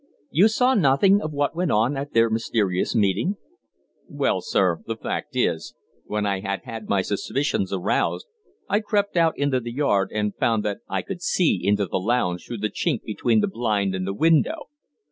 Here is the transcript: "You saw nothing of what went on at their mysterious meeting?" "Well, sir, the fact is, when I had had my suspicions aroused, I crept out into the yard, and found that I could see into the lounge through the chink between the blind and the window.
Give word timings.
"You 0.31 0.47
saw 0.47 0.73
nothing 0.73 1.21
of 1.21 1.31
what 1.31 1.55
went 1.55 1.69
on 1.69 1.95
at 1.95 2.11
their 2.13 2.27
mysterious 2.27 2.95
meeting?" 2.95 3.35
"Well, 4.09 4.41
sir, 4.41 4.79
the 4.87 4.95
fact 4.95 5.35
is, 5.35 5.75
when 6.05 6.25
I 6.25 6.39
had 6.39 6.63
had 6.63 6.89
my 6.89 7.03
suspicions 7.03 7.71
aroused, 7.71 8.25
I 8.67 8.79
crept 8.79 9.15
out 9.15 9.37
into 9.37 9.59
the 9.59 9.71
yard, 9.71 10.09
and 10.11 10.33
found 10.35 10.65
that 10.65 10.79
I 10.89 11.03
could 11.03 11.21
see 11.21 11.59
into 11.63 11.85
the 11.85 11.99
lounge 11.99 12.45
through 12.47 12.57
the 12.65 12.71
chink 12.71 13.03
between 13.03 13.41
the 13.41 13.47
blind 13.47 13.93
and 13.93 14.07
the 14.07 14.15
window. 14.15 14.69